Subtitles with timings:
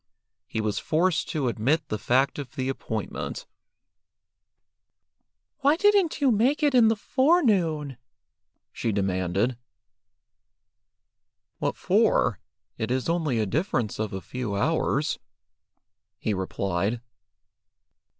[0.47, 3.45] He was forced to admit the fact of the appointment.
[5.59, 7.97] "Why didn't you make it in the forenoon?"
[8.71, 9.59] she demanded.
[11.59, 12.39] "What for?
[12.79, 15.19] It is only a difference of a few hours,"
[16.17, 16.99] he replied.